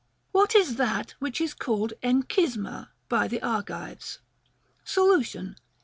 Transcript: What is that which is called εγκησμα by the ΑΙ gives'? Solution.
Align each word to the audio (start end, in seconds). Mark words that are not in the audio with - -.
What 0.31 0.55
is 0.55 0.77
that 0.77 1.11
which 1.19 1.39
is 1.39 1.53
called 1.53 1.93
εγκησμα 2.01 2.87
by 3.07 3.27
the 3.27 3.39
ΑΙ 3.41 3.63
gives'? 3.67 4.17
Solution. 4.83 5.55